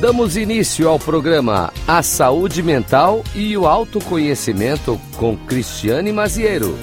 [0.00, 6.78] Damos início ao programa A Saúde Mental e o Autoconhecimento com Cristiane Maziero.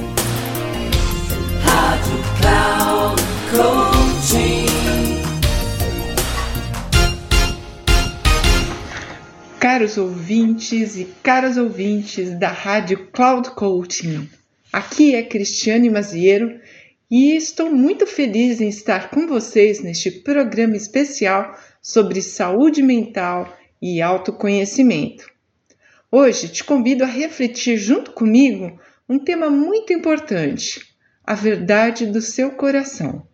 [1.63, 3.21] Rádio Cloud.
[9.61, 14.29] Caros ouvintes e caras ouvintes da Rádio Cloud Coaching,
[14.73, 16.59] aqui é Cristiane Maziero
[17.09, 24.01] e estou muito feliz em estar com vocês neste programa especial sobre saúde mental e
[24.01, 25.29] autoconhecimento.
[26.11, 30.81] Hoje te convido a refletir junto comigo um tema muito importante:
[31.23, 33.27] a verdade do seu coração.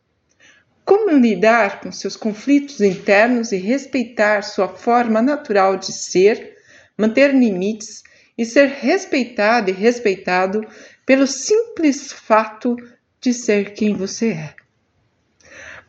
[0.83, 6.57] Como lidar com seus conflitos internos e respeitar sua forma natural de ser,
[6.97, 8.03] manter limites
[8.37, 10.67] e ser respeitado e respeitado
[11.05, 12.75] pelo simples fato
[13.21, 14.60] de ser quem você é.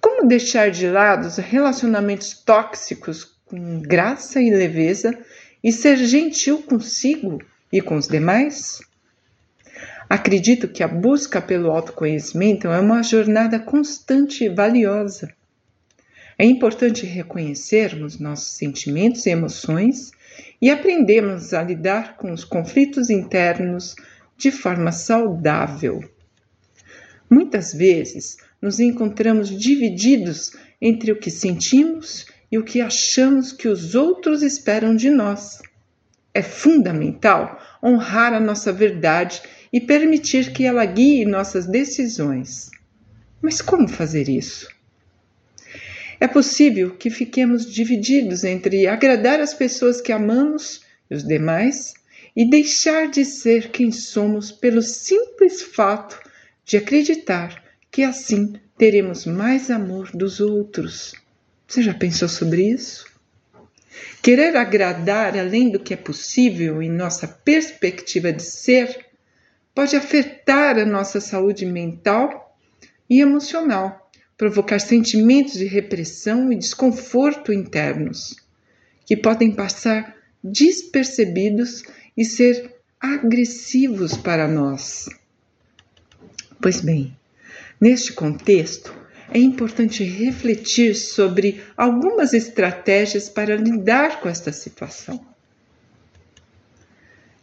[0.03, 5.17] Como deixar de lado os relacionamentos tóxicos com graça e leveza
[5.63, 7.41] e ser gentil consigo
[7.73, 8.81] e com os demais?
[10.11, 15.33] Acredito que a busca pelo autoconhecimento é uma jornada constante e valiosa.
[16.37, 20.11] É importante reconhecermos nossos sentimentos e emoções
[20.61, 23.95] e aprendermos a lidar com os conflitos internos
[24.37, 26.03] de forma saudável.
[27.31, 33.97] Muitas vezes nos encontramos divididos entre o que sentimos e o que achamos que os
[33.97, 35.61] outros esperam de nós.
[36.33, 42.71] É fundamental honrar a nossa verdade e permitir que ela guie nossas decisões.
[43.41, 44.69] Mas como fazer isso?
[46.21, 51.95] É possível que fiquemos divididos entre agradar as pessoas que amamos e os demais
[52.37, 56.19] e deixar de ser quem somos pelo simples fato
[56.65, 57.62] de acreditar
[57.93, 61.13] que assim teremos mais amor dos outros.
[61.69, 63.05] Você já pensou sobre isso?
[64.23, 69.07] Querer agradar além do que é possível em nossa perspectiva de ser
[69.75, 72.57] pode afetar a nossa saúde mental
[73.11, 78.37] e emocional, provocar sentimentos de repressão e desconforto internos,
[79.05, 81.83] que podem passar despercebidos
[82.17, 85.11] e ser agressivos para nós.
[86.61, 87.15] Pois bem,
[87.83, 88.95] neste contexto,
[89.29, 95.27] é importante refletir sobre algumas estratégias para lidar com esta situação.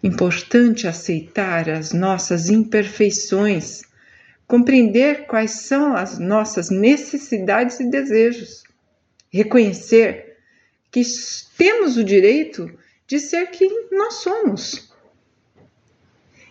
[0.01, 3.81] Importante aceitar as nossas imperfeições,
[4.47, 8.63] compreender quais são as nossas necessidades e desejos,
[9.29, 10.37] reconhecer
[10.89, 11.01] que
[11.57, 12.71] temos o direito
[13.05, 14.88] de ser quem nós somos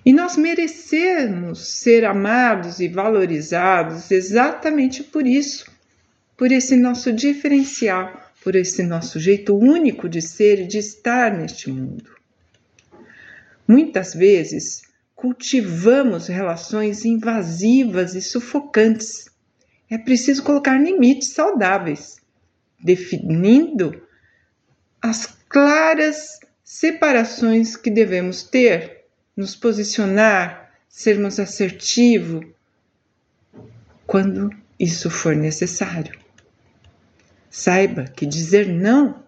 [0.08, 5.70] e nós merecemos ser amados e valorizados exatamente por isso,
[6.34, 11.70] por esse nosso diferencial, por esse nosso jeito único de ser e de estar neste
[11.70, 12.10] mundo.
[13.68, 14.80] Muitas vezes
[15.14, 19.26] cultivamos relações invasivas e sufocantes.
[19.90, 22.16] É preciso colocar limites saudáveis,
[22.82, 24.00] definindo
[25.02, 28.97] as claras separações que devemos ter
[29.38, 32.44] nos posicionar, sermos assertivos
[34.04, 36.18] quando isso for necessário.
[37.48, 39.22] Saiba que dizer não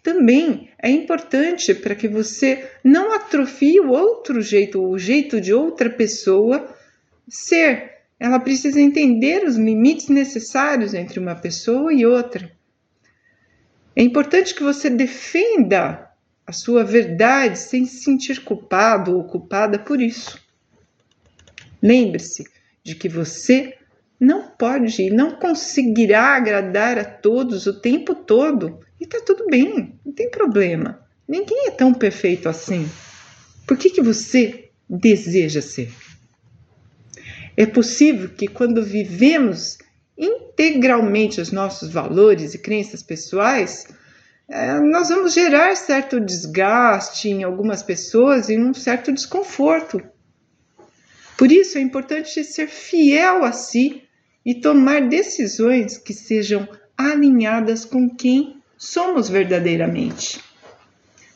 [0.00, 5.90] também é importante para que você não atrofie o outro jeito, o jeito de outra
[5.90, 6.76] pessoa
[7.28, 7.98] ser.
[8.20, 12.48] Ela precisa entender os limites necessários entre uma pessoa e outra.
[13.96, 16.11] É importante que você defenda
[16.52, 20.38] a sua verdade sem se sentir culpado ou culpada por isso.
[21.82, 22.44] Lembre-se
[22.84, 23.74] de que você
[24.20, 28.80] não pode e não conseguirá agradar a todos o tempo todo.
[29.00, 31.00] E tá tudo bem, não tem problema.
[31.26, 32.86] Ninguém é tão perfeito assim.
[33.66, 35.90] Por que, que você deseja ser?
[37.56, 39.78] É possível que quando vivemos
[40.18, 43.86] integralmente os nossos valores e crenças pessoais,
[44.82, 50.02] nós vamos gerar certo desgaste em algumas pessoas e um certo desconforto.
[51.38, 54.02] Por isso é importante ser fiel a si
[54.44, 60.40] e tomar decisões que sejam alinhadas com quem somos verdadeiramente.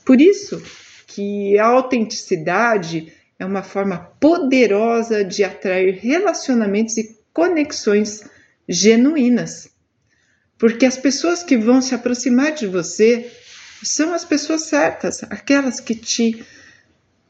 [0.04, 0.62] Por isso
[1.06, 8.24] que a autenticidade é uma forma poderosa de atrair relacionamentos e conexões
[8.68, 9.75] genuínas.
[10.58, 13.30] Porque as pessoas que vão se aproximar de você
[13.82, 16.44] são as pessoas certas, aquelas que te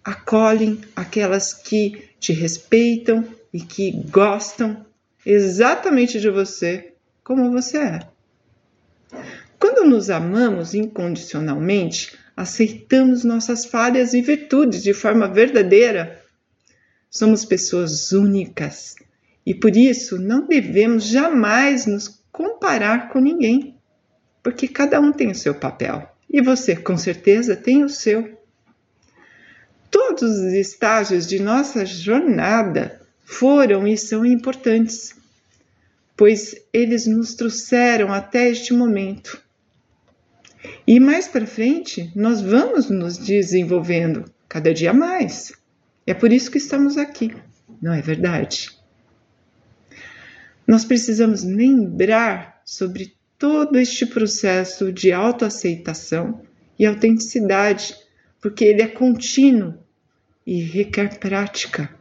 [0.05, 4.87] acolhem, aquelas que te respeitam e que gostam
[5.25, 6.93] exatamente de você
[7.25, 8.01] como você é.
[9.59, 16.23] quando nos amamos incondicionalmente, aceitamos nossas falhas e virtudes de forma verdadeira.
[17.11, 18.95] Somos pessoas únicas
[19.45, 23.75] e por isso não devemos jamais nos comparar com ninguém,
[24.43, 28.39] porque cada um tem o seu papel e você, com certeza, tem o seu.
[29.91, 35.15] Todos os estágios de nossa jornada foram e são importantes,
[36.15, 39.43] pois eles nos trouxeram até este momento.
[40.87, 45.55] E mais para frente, nós vamos nos desenvolvendo cada dia mais.
[46.07, 47.35] É por isso que estamos aqui,
[47.81, 48.76] não é verdade?
[50.67, 56.43] Nós precisamos lembrar sobre todo este processo de autoaceitação
[56.79, 57.95] e autenticidade,
[58.41, 59.75] porque ele é contínuo
[60.45, 61.95] e requer prática,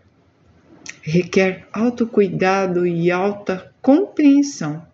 [1.02, 4.86] requer autocuidado e alta compreensão.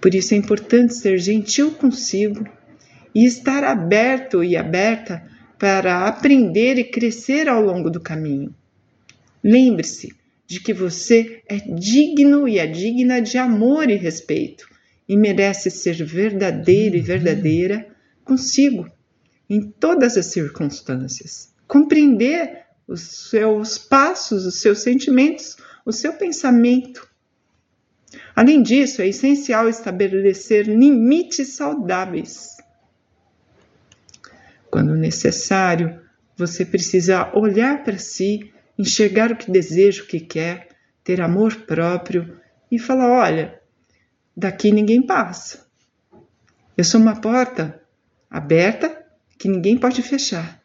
[0.00, 2.46] Por isso é importante ser gentil consigo
[3.14, 5.28] e estar aberto e aberta
[5.58, 8.54] para aprender e crescer ao longo do caminho.
[9.42, 10.19] Lembre-se
[10.50, 14.68] de que você é digno e é digna de amor e respeito
[15.08, 17.86] e merece ser verdadeiro e verdadeira
[18.24, 18.90] consigo
[19.48, 21.54] em todas as circunstâncias.
[21.68, 25.56] Compreender os seus passos, os seus sentimentos,
[25.86, 27.08] o seu pensamento
[28.34, 32.56] Além disso, é essencial estabelecer limites saudáveis.
[34.68, 36.00] Quando necessário,
[36.36, 40.68] você precisa olhar para si, enxergar o que deseja, o que quer,
[41.04, 42.38] ter amor próprio
[42.70, 43.60] e falar: olha,
[44.34, 45.66] daqui ninguém passa.
[46.76, 47.80] Eu sou uma porta
[48.30, 49.04] aberta
[49.38, 50.60] que ninguém pode fechar.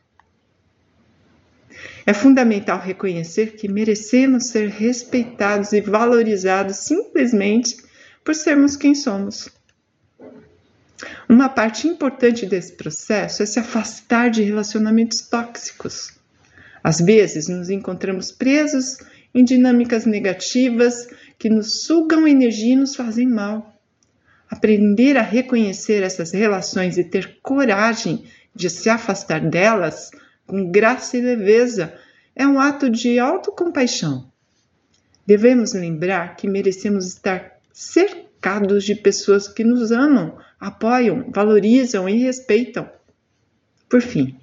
[2.05, 7.77] É fundamental reconhecer que merecemos ser respeitados e valorizados simplesmente
[8.23, 9.49] por sermos quem somos.
[11.27, 16.13] Uma parte importante desse processo é se afastar de relacionamentos tóxicos.
[16.85, 18.99] Às vezes, nos encontramos presos
[19.33, 21.07] em dinâmicas negativas
[21.39, 23.73] que nos sugam energia e nos fazem mal.
[24.47, 30.11] Aprender a reconhecer essas relações e ter coragem de se afastar delas
[30.45, 31.91] com graça e leveza,
[32.35, 34.31] é um ato de autocompaixão.
[35.25, 42.87] Devemos lembrar que merecemos estar cercados de pessoas que nos amam, apoiam, valorizam e respeitam.
[43.89, 44.37] Por fim,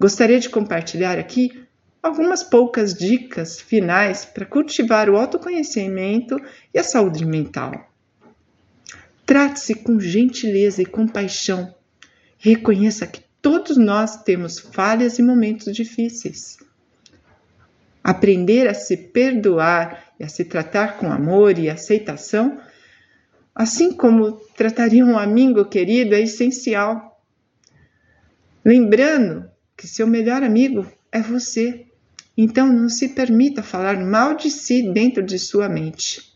[0.00, 1.65] gostaria de compartilhar aqui
[2.06, 6.40] algumas poucas dicas finais para cultivar o autoconhecimento
[6.72, 7.90] e a saúde mental.
[9.24, 11.74] Trate-se com gentileza e compaixão.
[12.38, 16.58] Reconheça que Todos nós temos falhas e momentos difíceis.
[18.02, 22.60] Aprender a se perdoar e a se tratar com amor e aceitação,
[23.54, 27.22] assim como trataria um amigo querido, é essencial.
[28.64, 31.86] Lembrando que seu melhor amigo é você.
[32.36, 36.34] Então não se permita falar mal de si dentro de sua mente.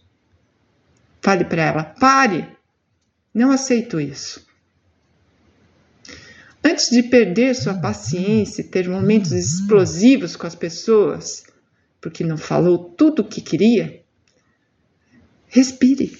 [1.20, 2.48] Fale para ela: pare,
[3.34, 4.48] não aceito isso.
[6.62, 11.44] Antes de perder sua paciência e ter momentos explosivos com as pessoas,
[12.00, 14.02] porque não falou tudo o que queria,
[15.48, 16.18] respire.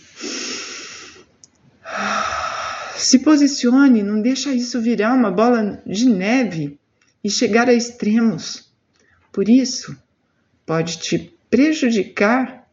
[2.97, 6.79] Se posicione, não deixa isso virar uma bola de neve
[7.25, 8.70] e chegar a extremos.
[9.33, 9.97] Por isso,
[10.67, 12.69] pode te prejudicar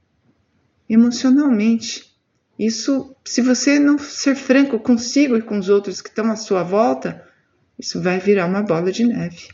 [0.89, 2.05] emocionalmente.
[2.57, 6.63] Isso, se você não ser franco consigo e com os outros que estão à sua
[6.63, 7.23] volta,
[7.77, 9.49] isso vai virar uma bola de neve.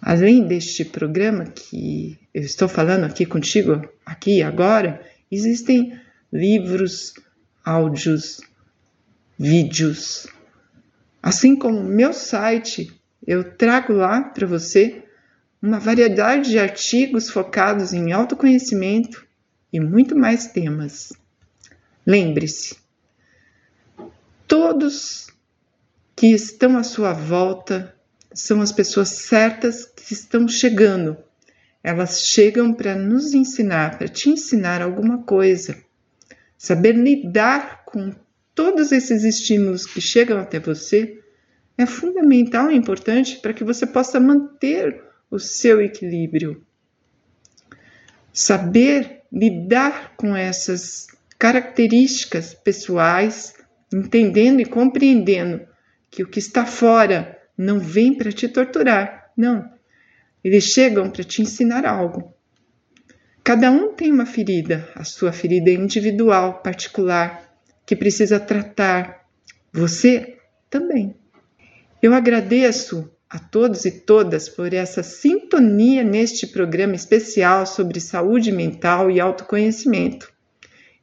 [0.00, 5.00] Além deste programa que eu estou falando aqui contigo, aqui e agora,
[5.30, 5.96] existem
[6.32, 7.14] livros,
[7.64, 8.40] áudios,
[9.38, 10.26] vídeos.
[11.22, 12.92] Assim como meu site,
[13.24, 15.04] eu trago lá para você
[15.62, 19.24] uma variedade de artigos focados em autoconhecimento
[19.72, 21.12] e muito mais temas.
[22.04, 22.76] Lembre-se,
[24.48, 25.28] todos
[26.16, 27.94] que estão à sua volta
[28.34, 31.16] são as pessoas certas que estão chegando.
[31.82, 35.76] Elas chegam para nos ensinar, para te ensinar alguma coisa.
[36.58, 38.12] Saber lidar com
[38.52, 41.22] todos esses estímulos que chegam até você
[41.78, 46.62] é fundamental e importante para que você possa manter o seu equilíbrio.
[48.30, 51.06] Saber lidar com essas
[51.38, 53.54] características pessoais,
[53.92, 55.66] entendendo e compreendendo
[56.10, 59.72] que o que está fora não vem para te torturar, não.
[60.44, 62.34] Eles chegam para te ensinar algo.
[63.42, 67.50] Cada um tem uma ferida, a sua ferida é individual, particular,
[67.86, 69.26] que precisa tratar.
[69.72, 70.36] Você
[70.68, 71.16] também.
[72.02, 79.10] Eu agradeço a todos e todas por essa sintonia neste programa especial sobre saúde mental
[79.10, 80.30] e autoconhecimento.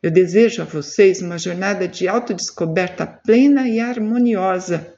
[0.01, 4.93] Eu desejo a vocês uma jornada de autodescoberta plena e harmoniosa.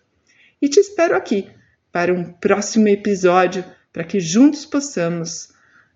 [0.61, 1.47] E te espero aqui
[1.89, 5.53] para um próximo episódio para que juntos possamos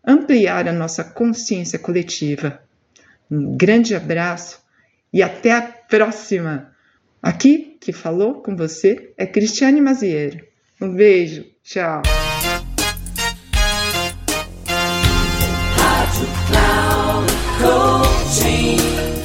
[0.08, 2.62] ampliar a nossa consciência coletiva.
[3.30, 4.62] Um grande abraço
[5.12, 6.74] e até a próxima!
[7.22, 10.55] Aqui que falou com você é Cristiane Maziero.
[10.82, 12.02] Um beijo, tchau!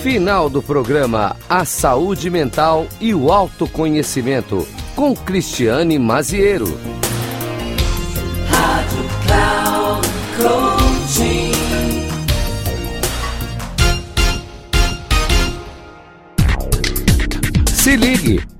[0.02, 6.66] Final do programa A Saúde Mental e o Autoconhecimento com Cristiane Maziero.
[8.48, 9.10] Rádio.
[17.66, 18.59] Se ligue!